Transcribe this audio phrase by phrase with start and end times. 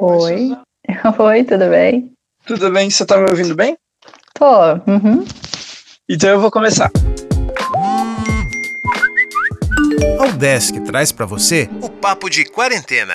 [0.00, 0.56] Oi.
[1.18, 2.12] Oi, tudo bem?
[2.46, 2.88] Tudo bem?
[2.88, 3.76] Você tá me ouvindo bem?
[4.32, 4.74] Tô.
[4.86, 5.24] Uhum.
[6.08, 6.88] Então eu vou começar.
[10.20, 13.14] A Udesc traz para você o Papo de Quarentena.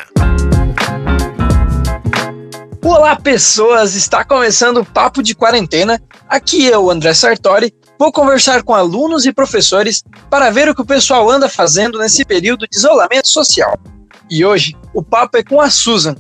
[2.84, 3.95] Olá, pessoas!
[3.95, 6.02] Está começando o Papo de Quarentena.
[6.27, 7.73] Aqui é o André Sartori.
[7.97, 12.25] Vou conversar com alunos e professores para ver o que o pessoal anda fazendo nesse
[12.25, 13.79] período de isolamento social.
[14.29, 16.15] E hoje o papo é com a Susan.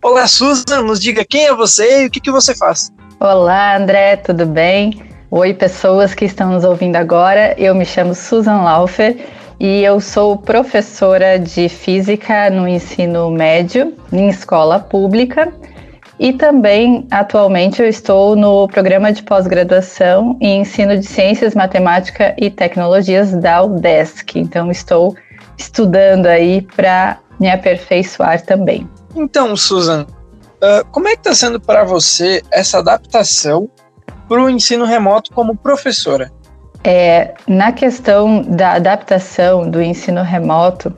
[0.00, 2.92] Olá, Susan, nos diga quem é você e o que, que você faz.
[3.18, 5.02] Olá, André, tudo bem?
[5.28, 7.52] Oi, pessoas que estão nos ouvindo agora.
[7.58, 9.16] Eu me chamo Susan Laufer
[9.58, 15.52] e eu sou professora de física no ensino médio, em escola pública.
[16.16, 22.50] E também, atualmente, eu estou no programa de pós-graduação em ensino de ciências, matemática e
[22.50, 24.38] tecnologias da UDESC.
[24.38, 25.16] Então, estou
[25.56, 28.88] estudando aí para me aperfeiçoar também.
[29.14, 33.68] Então, Susan, uh, como é que está sendo para você essa adaptação
[34.28, 36.30] para o ensino remoto como professora?
[36.84, 40.94] É, na questão da adaptação do ensino remoto,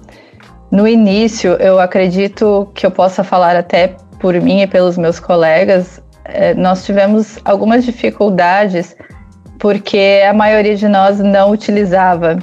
[0.70, 6.02] no início, eu acredito que eu possa falar até por mim e pelos meus colegas,
[6.24, 8.94] é, nós tivemos algumas dificuldades
[9.58, 12.38] porque a maioria de nós não utilizava,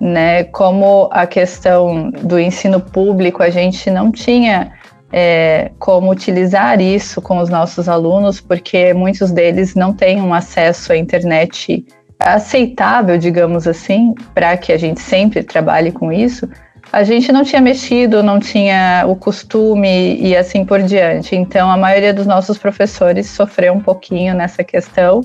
[0.00, 0.44] né?
[0.44, 4.72] Como a questão do ensino público, a gente não tinha
[5.12, 10.92] é, como utilizar isso com os nossos alunos, porque muitos deles não têm um acesso
[10.92, 11.84] à internet
[12.18, 16.48] aceitável, digamos assim, para que a gente sempre trabalhe com isso
[16.92, 21.36] a gente não tinha mexido, não tinha o costume e assim por diante.
[21.36, 25.20] Então, a maioria dos nossos professores sofreu um pouquinho nessa questão.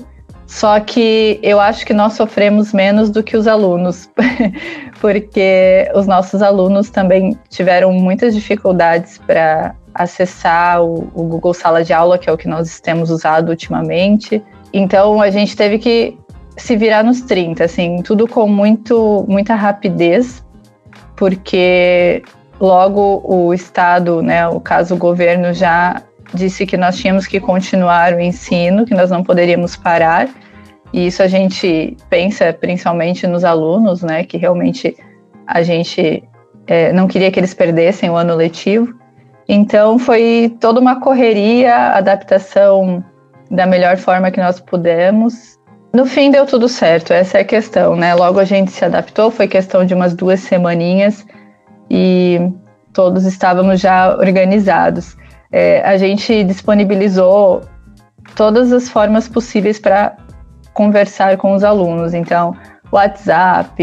[0.46, 4.08] Só que eu acho que nós sofremos menos do que os alunos,
[5.00, 11.92] porque os nossos alunos também tiveram muitas dificuldades para acessar o, o, Google Sala de
[11.92, 14.42] Aula, que é o que nós temos usado ultimamente.
[14.72, 16.16] Então a gente teve que
[16.56, 20.44] se virar nos 30, assim, tudo com muito, muita rapidez
[21.16, 22.22] porque
[22.60, 26.02] logo o Estado, né, o caso o governo já
[26.34, 30.28] disse que nós tínhamos que continuar o ensino, que nós não poderíamos parar.
[30.92, 34.96] E isso a gente pensa principalmente nos alunos, né, que realmente
[35.46, 36.22] a gente
[36.66, 38.94] é, não queria que eles perdessem o ano letivo.
[39.48, 43.04] Então foi toda uma correria, adaptação
[43.50, 45.56] da melhor forma que nós pudemos
[45.96, 48.14] no fim deu tudo certo, essa é a questão, né?
[48.14, 51.24] Logo a gente se adaptou, foi questão de umas duas semaninhas
[51.88, 52.38] e
[52.92, 55.16] todos estávamos já organizados.
[55.50, 57.62] É, a gente disponibilizou
[58.34, 60.14] todas as formas possíveis para
[60.76, 62.54] conversar com os alunos, então
[62.92, 63.82] WhatsApp,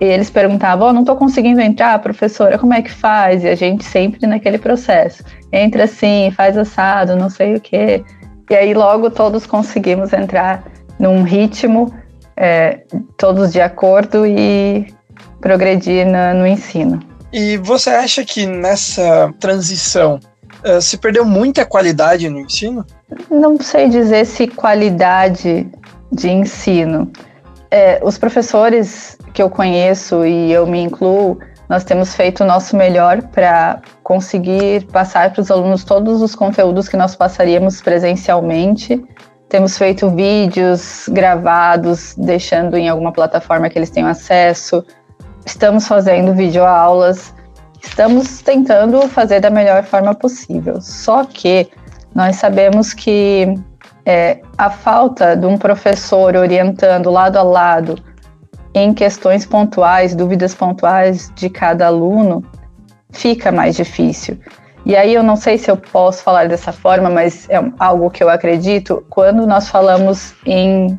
[0.00, 3.44] e eles perguntavam, oh, não estou conseguindo entrar, professora, como é que faz?
[3.44, 5.22] E a gente sempre naquele processo,
[5.52, 8.04] entra assim, faz assado, não sei o quê.
[8.50, 10.64] E aí logo todos conseguimos entrar
[10.98, 11.94] num ritmo,
[12.36, 12.80] é,
[13.16, 14.92] todos de acordo e
[15.40, 17.00] progredir na, no ensino.
[17.32, 20.18] E você acha que nessa transição
[20.64, 22.84] uh, se perdeu muita qualidade no ensino?
[23.30, 25.70] Não sei dizer se qualidade
[26.14, 27.10] de ensino.
[27.70, 31.38] É, os professores que eu conheço e eu me incluo,
[31.68, 36.88] nós temos feito o nosso melhor para conseguir passar para os alunos todos os conteúdos
[36.88, 39.02] que nós passaríamos presencialmente
[39.54, 44.84] temos feito vídeos gravados, deixando em alguma plataforma que eles tenham acesso.
[45.46, 47.32] Estamos fazendo videoaulas.
[47.80, 50.80] Estamos tentando fazer da melhor forma possível.
[50.80, 51.70] Só que
[52.12, 53.54] nós sabemos que
[54.06, 57.96] é, a falta de um professor orientando lado a lado
[58.74, 62.44] em questões pontuais, dúvidas pontuais de cada aluno,
[63.12, 64.38] fica mais difícil.
[64.84, 68.22] E aí eu não sei se eu posso falar dessa forma, mas é algo que
[68.22, 69.04] eu acredito.
[69.08, 70.98] Quando nós falamos em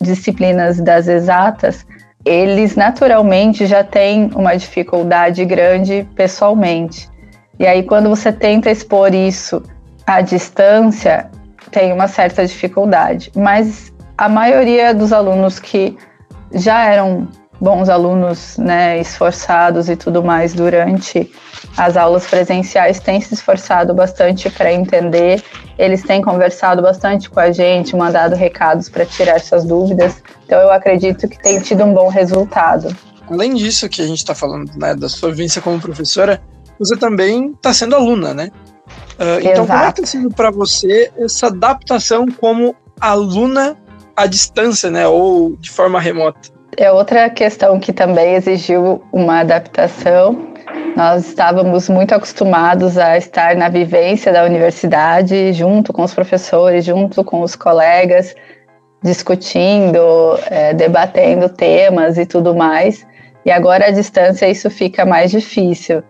[0.00, 1.84] disciplinas das exatas,
[2.24, 7.08] eles naturalmente já têm uma dificuldade grande pessoalmente.
[7.58, 9.62] E aí quando você tenta expor isso
[10.06, 11.28] à distância,
[11.70, 13.30] tem uma certa dificuldade.
[13.34, 15.96] Mas a maioria dos alunos que
[16.52, 17.28] já eram
[17.60, 21.30] bons alunos, né, esforçados e tudo mais durante
[21.76, 25.42] as aulas presenciais têm se esforçado bastante para entender,
[25.76, 30.22] eles têm conversado bastante com a gente, mandado recados para tirar suas dúvidas.
[30.44, 32.94] Então eu acredito que tem tido um bom resultado.
[33.28, 36.40] Além disso que a gente está falando, né, da sua vivência como professora,
[36.78, 38.50] você também está sendo aluna, né?
[39.18, 43.76] Uh, então como é que está sendo para você essa adaptação como aluna
[44.16, 46.50] à distância, né, ou de forma remota?
[46.76, 50.48] É outra questão que também exigiu uma adaptação
[50.96, 57.24] Nós estávamos muito acostumados a estar na vivência da universidade, junto com os professores, junto
[57.24, 58.34] com os colegas,
[59.02, 60.00] discutindo,
[60.50, 63.06] é, debatendo temas e tudo mais.
[63.44, 66.02] E agora à distância isso fica mais difícil.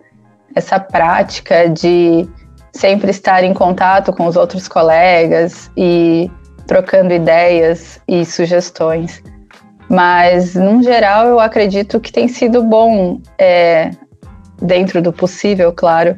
[0.55, 2.27] Essa prática de
[2.73, 6.31] sempre estar em contato com os outros colegas e
[6.67, 9.23] trocando ideias e sugestões.
[9.89, 13.91] Mas, no geral, eu acredito que tem sido bom, é,
[14.61, 16.17] dentro do possível, claro,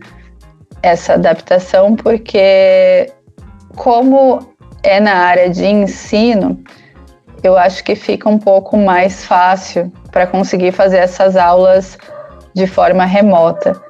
[0.83, 3.13] essa adaptação, porque,
[3.77, 4.41] como
[4.83, 6.59] é na área de ensino,
[7.43, 11.97] eu acho que fica um pouco mais fácil para conseguir fazer essas aulas
[12.55, 13.81] de forma remota.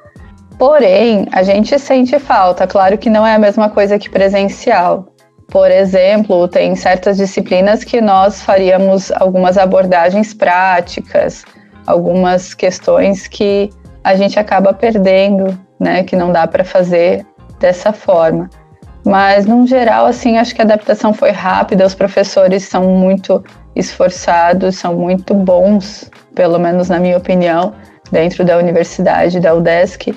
[0.61, 5.07] Porém, a gente sente falta, claro que não é a mesma coisa que presencial.
[5.47, 11.43] Por exemplo, tem certas disciplinas que nós faríamos algumas abordagens práticas,
[11.87, 13.71] algumas questões que
[14.03, 17.25] a gente acaba perdendo, né, que não dá para fazer
[17.59, 18.47] dessa forma.
[19.03, 23.43] Mas, no geral, assim, acho que a adaptação foi rápida, os professores são muito
[23.75, 27.73] esforçados, são muito bons, pelo menos na minha opinião,
[28.11, 30.13] dentro da universidade, da UDESC,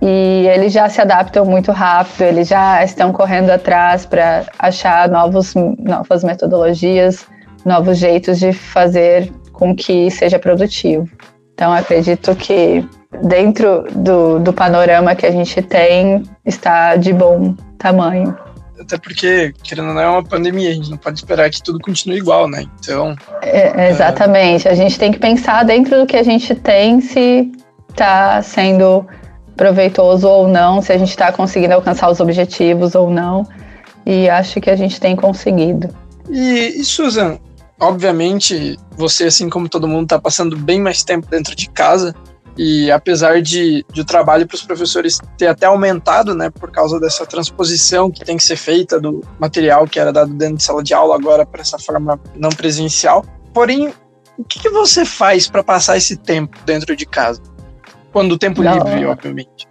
[0.00, 5.54] e eles já se adaptam muito rápido, eles já estão correndo atrás para achar novos,
[5.78, 7.26] novas metodologias,
[7.64, 11.08] novos jeitos de fazer com que seja produtivo.
[11.52, 12.88] Então, acredito que
[13.22, 18.36] dentro do, do panorama que a gente tem, está de bom tamanho.
[18.80, 21.80] Até porque, querendo ou não, é uma pandemia, a gente não pode esperar que tudo
[21.80, 22.64] continue igual, né?
[22.78, 23.16] Então.
[23.42, 24.68] É, exatamente.
[24.68, 24.70] É...
[24.70, 27.50] A gente tem que pensar dentro do que a gente tem se
[27.90, 29.04] está sendo
[29.58, 33.46] proveitoso ou não, se a gente está conseguindo alcançar os objetivos ou não.
[34.06, 35.94] E acho que a gente tem conseguido.
[36.30, 37.38] E, e Susan,
[37.78, 42.14] obviamente, você, assim como todo mundo, está passando bem mais tempo dentro de casa.
[42.56, 46.98] E apesar de, de o trabalho para os professores ter até aumentado, né, por causa
[46.98, 50.82] dessa transposição que tem que ser feita do material que era dado dentro de sala
[50.82, 53.24] de aula agora para essa forma não presencial.
[53.52, 53.92] Porém,
[54.36, 57.40] o que, que você faz para passar esse tempo dentro de casa?
[58.12, 59.68] Quando o tempo livre, obviamente.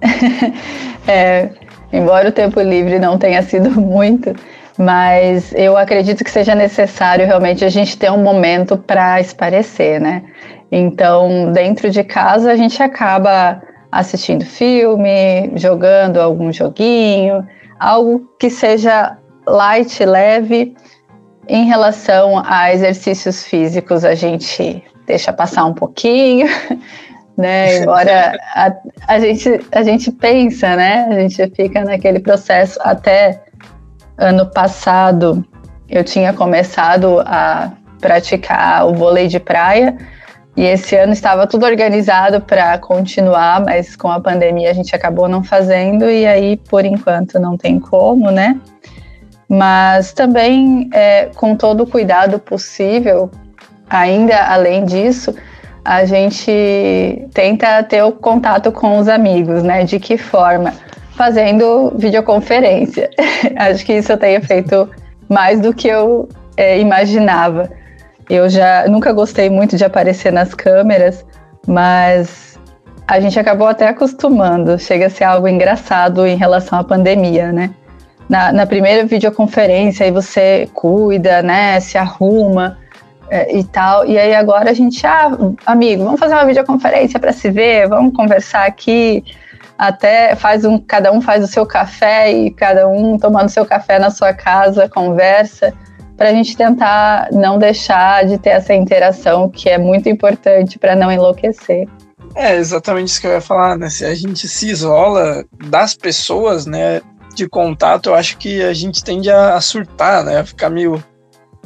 [1.06, 1.50] é,
[1.92, 4.34] embora o tempo livre não tenha sido muito,
[4.78, 10.22] mas eu acredito que seja necessário realmente a gente ter um momento para esparecer, né?
[10.72, 13.60] Então, dentro de casa, a gente acaba
[13.90, 17.44] assistindo filme, jogando algum joguinho,
[17.78, 19.16] algo que seja
[19.46, 20.74] light, leve.
[21.48, 26.46] Em relação a exercícios físicos, a gente deixa passar um pouquinho,
[27.40, 27.78] né?
[27.78, 28.72] Embora a,
[29.08, 31.06] a, gente, a gente pensa, né?
[31.10, 32.78] A gente fica naquele processo.
[32.82, 33.42] Até
[34.16, 35.44] ano passado
[35.88, 39.96] eu tinha começado a praticar o vôlei de praia
[40.56, 45.28] e esse ano estava tudo organizado para continuar, mas com a pandemia a gente acabou
[45.28, 48.60] não fazendo e aí por enquanto não tem como, né?
[49.48, 53.30] Mas também é, com todo o cuidado possível,
[53.88, 55.34] ainda além disso,
[55.84, 59.84] a gente tenta ter o contato com os amigos, né?
[59.84, 60.74] De que forma?
[61.16, 63.10] Fazendo videoconferência.
[63.56, 64.88] Acho que isso eu tenho feito
[65.28, 67.70] mais do que eu é, imaginava.
[68.28, 71.24] Eu já nunca gostei muito de aparecer nas câmeras,
[71.66, 72.58] mas
[73.06, 74.78] a gente acabou até acostumando.
[74.78, 77.70] Chega a ser algo engraçado em relação à pandemia, né?
[78.28, 81.80] Na, na primeira videoconferência, aí você cuida, né?
[81.80, 82.78] Se arruma
[83.30, 84.06] e tal.
[84.06, 85.30] E aí agora a gente, ah,
[85.64, 89.24] amigo, vamos fazer uma videoconferência para se ver, vamos conversar aqui.
[89.78, 93.98] Até faz um, cada um faz o seu café e cada um tomando seu café
[93.98, 95.72] na sua casa, conversa,
[96.16, 100.94] para a gente tentar não deixar de ter essa interação que é muito importante para
[100.94, 101.88] não enlouquecer.
[102.34, 103.88] É exatamente isso que eu ia falar, né?
[103.88, 107.00] Se a gente se isola das pessoas, né,
[107.34, 111.02] de contato, eu acho que a gente tende a surtar, né, a ficar meio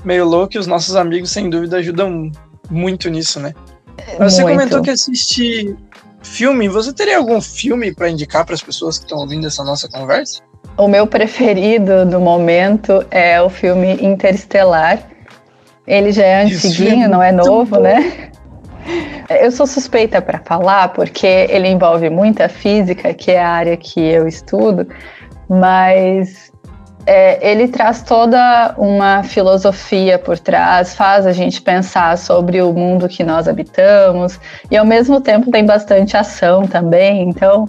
[0.04, 2.30] meio louco e os nossos amigos, sem dúvida, ajudam
[2.70, 3.54] muito nisso, né?
[4.18, 4.58] Você muito.
[4.58, 5.76] comentou que assiste
[6.22, 6.68] filme.
[6.68, 10.42] Você teria algum filme para indicar para as pessoas que estão ouvindo essa nossa conversa?
[10.76, 14.98] O meu preferido no momento é o filme Interestelar.
[15.86, 17.82] Ele já é antiguinho, não é novo, bom.
[17.82, 18.30] né?
[19.40, 24.00] Eu sou suspeita para falar porque ele envolve muita física, que é a área que
[24.00, 24.86] eu estudo,
[25.48, 26.52] mas
[27.06, 33.08] é, ele traz toda uma filosofia por trás, faz a gente pensar sobre o mundo
[33.08, 34.38] que nós habitamos
[34.70, 37.28] e ao mesmo tempo tem bastante ação também.
[37.28, 37.66] Então,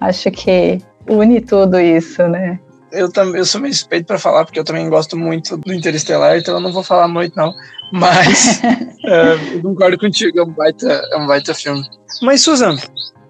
[0.00, 2.58] acho que une tudo isso, né?
[2.92, 6.36] Eu também eu sou meio suspeito para falar porque eu também gosto muito do Interestelar,
[6.38, 7.52] então eu não vou falar muito não.
[7.92, 8.62] Mas
[9.04, 11.82] é, eu concordo contigo, é um baita, é um baita filme.
[12.22, 12.80] Mas Suzana,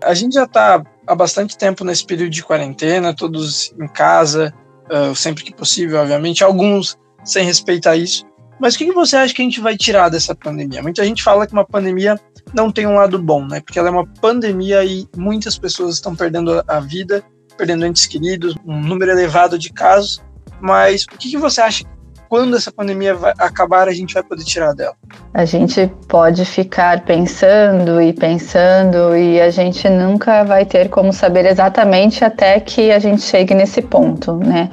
[0.02, 4.52] a gente já está há bastante tempo nesse período de quarentena, todos em casa,
[4.90, 8.24] uh, sempre que possível, obviamente, alguns sem respeitar isso.
[8.60, 10.82] Mas o que, você acha que a gente vai tirar dessa pandemia?
[10.82, 12.18] Muita gente fala que uma pandemia
[12.52, 13.60] não tem um lado bom, né?
[13.60, 17.24] Porque ela é uma pandemia e muitas pessoas estão perdendo a vida,
[17.56, 20.22] perdendo entes queridos, um número elevado de casos.
[20.60, 21.84] Mas o que, que você acha
[22.34, 24.96] quando essa pandemia vai acabar, a gente vai poder tirar dela?
[25.32, 31.46] A gente pode ficar pensando e pensando e a gente nunca vai ter como saber
[31.46, 34.68] exatamente até que a gente chegue nesse ponto, né?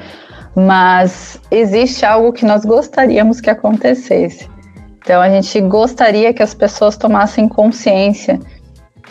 [0.55, 4.49] Mas existe algo que nós gostaríamos que acontecesse.
[4.97, 8.39] Então a gente gostaria que as pessoas tomassem consciência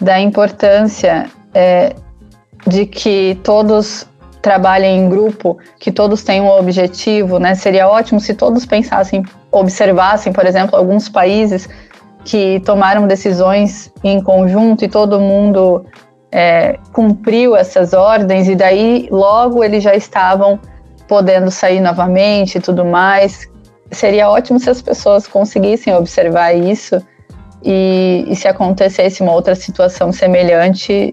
[0.01, 1.95] da importância é,
[2.67, 4.09] de que todos
[4.41, 7.55] trabalhem em grupo, que todos tenham um objetivo, né?
[7.55, 11.69] Seria ótimo se todos pensassem, observassem, por exemplo, alguns países
[12.25, 15.85] que tomaram decisões em conjunto e todo mundo
[16.31, 20.59] é, cumpriu essas ordens e daí logo eles já estavam
[21.09, 23.49] podendo sair novamente e tudo mais.
[23.91, 27.03] Seria ótimo se as pessoas conseguissem observar isso
[27.63, 31.13] e, e se acontecesse uma outra situação semelhante,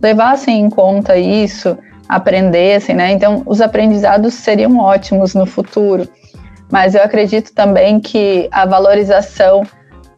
[0.00, 1.76] levassem em conta isso,
[2.08, 3.12] aprendessem, né?
[3.12, 6.08] Então, os aprendizados seriam ótimos no futuro.
[6.70, 9.62] Mas eu acredito também que a valorização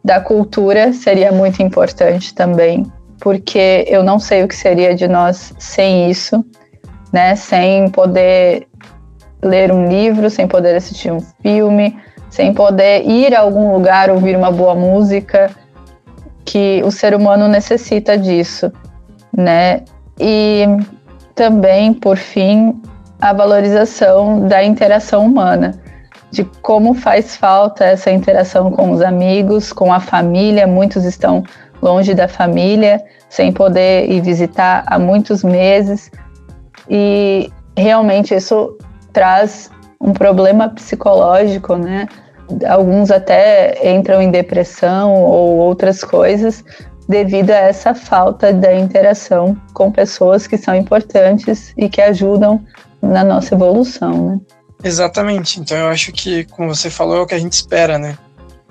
[0.03, 2.85] da cultura seria muito importante também,
[3.19, 6.43] porque eu não sei o que seria de nós sem isso,
[7.11, 7.35] né?
[7.35, 8.67] Sem poder
[9.43, 11.97] ler um livro, sem poder assistir um filme,
[12.29, 15.51] sem poder ir a algum lugar ouvir uma boa música,
[16.45, 18.71] que o ser humano necessita disso,
[19.35, 19.83] né?
[20.19, 20.65] E
[21.35, 22.81] também, por fim,
[23.19, 25.79] a valorização da interação humana,
[26.31, 30.65] de como faz falta essa interação com os amigos, com a família.
[30.65, 31.43] Muitos estão
[31.81, 36.11] longe da família, sem poder ir visitar há muitos meses,
[36.89, 38.77] e realmente isso
[39.13, 39.69] traz
[39.99, 42.07] um problema psicológico, né?
[42.67, 46.63] Alguns até entram em depressão ou outras coisas
[47.11, 52.65] devido a essa falta da interação com pessoas que são importantes e que ajudam
[53.01, 54.39] na nossa evolução, né?
[54.81, 55.59] Exatamente.
[55.59, 58.17] Então eu acho que, como você falou, é o que a gente espera, né?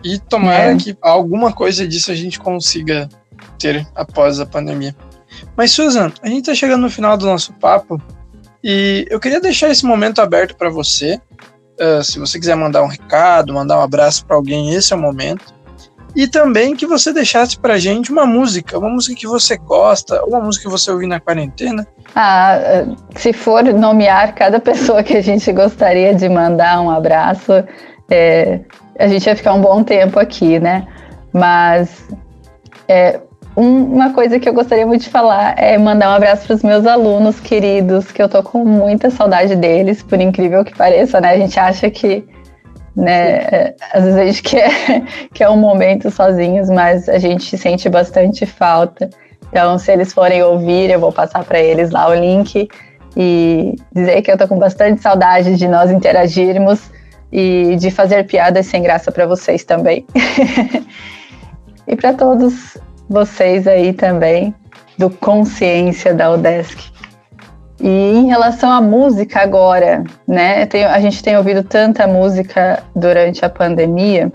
[0.03, 0.77] E tomara é.
[0.77, 3.09] que alguma coisa disso a gente consiga
[3.59, 4.97] ter após a pandemia.
[5.55, 8.01] Mas, Susan, a gente está chegando no final do nosso papo
[8.65, 11.21] e eu queria deixar esse momento aberto para você.
[11.79, 14.99] Uh, se você quiser mandar um recado, mandar um abraço para alguém, esse é o
[14.99, 15.55] momento.
[16.15, 20.41] E também que você deixasse para gente uma música, uma música que você gosta, uma
[20.41, 21.87] música que você ouviu na quarentena.
[22.15, 27.53] Ah, se for nomear cada pessoa que a gente gostaria de mandar um abraço,
[28.11, 28.61] é,
[28.99, 30.87] a gente ia ficar um bom tempo aqui, né?
[31.33, 32.05] Mas
[32.89, 33.21] é,
[33.57, 36.63] um, uma coisa que eu gostaria muito de falar é mandar um abraço para os
[36.63, 41.31] meus alunos queridos, que eu tô com muita saudade deles, por incrível que pareça, né?
[41.31, 42.25] A gente acha que,
[42.97, 44.71] né, às vezes a gente quer,
[45.33, 49.09] quer um momento sozinhos, mas a gente sente bastante falta.
[49.51, 52.69] Então, se eles forem ouvir, eu vou passar para eles lá o link
[53.17, 56.91] e dizer que eu tô com bastante saudade de nós interagirmos
[57.33, 60.07] e de fazer piadas sem graça para vocês também.
[61.87, 62.79] e para todos
[63.09, 64.55] vocês aí também
[64.97, 66.93] do Consciência da Udesc.
[67.81, 70.69] E em relação à música agora, né?
[70.93, 74.31] A gente tem ouvido tanta música durante a pandemia.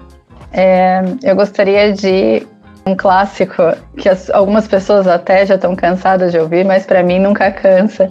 [0.52, 2.46] É, eu gostaria de
[2.86, 3.62] um clássico
[3.98, 8.08] que as, algumas pessoas até já estão cansadas de ouvir, mas para mim nunca cansa.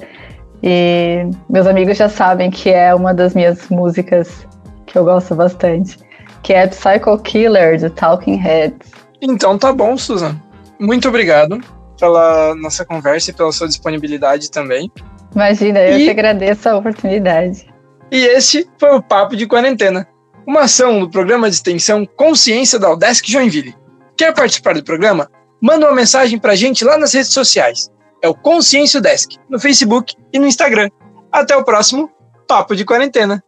[0.63, 4.47] E meus amigos já sabem que é uma das minhas músicas
[4.87, 5.99] que eu gosto bastante,
[6.43, 8.93] que é Psycho Killer do Talking Heads.
[9.21, 10.37] Então tá bom, Susan
[10.79, 11.61] muito obrigado
[11.99, 14.91] pela nossa conversa e pela sua disponibilidade também.
[15.35, 16.05] Imagina, eu e...
[16.05, 17.67] que agradeço a oportunidade.
[18.11, 20.07] E esse foi o Papo de Quarentena,
[20.47, 23.75] uma ação do programa de extensão Consciência da Udesc Joinville.
[24.17, 25.29] Quer participar do programa?
[25.61, 27.91] Manda uma mensagem pra gente lá nas redes sociais.
[28.23, 30.89] É o Consciência Desk, no Facebook e no Instagram.
[31.33, 32.11] Até o próximo
[32.47, 33.43] Papo de Quarentena.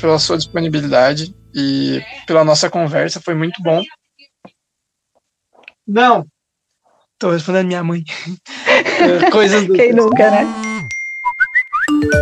[0.00, 3.82] Pela sua disponibilidade e pela nossa conversa, foi muito bom.
[5.86, 6.24] Não!
[7.18, 8.04] Tô respondendo minha mãe.
[9.32, 10.46] Coisas do Quem nunca, né?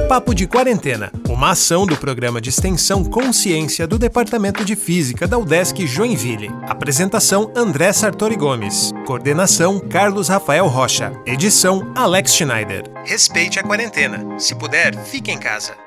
[0.08, 5.36] Papo de Quarentena, uma ação do programa de extensão Consciência do Departamento de Física da
[5.36, 6.48] UDESC Joinville.
[6.62, 8.92] Apresentação André Sartori Gomes.
[9.04, 11.12] Coordenação Carlos Rafael Rocha.
[11.26, 12.84] Edição Alex Schneider.
[13.04, 14.38] Respeite a quarentena.
[14.38, 15.85] Se puder, fique em casa.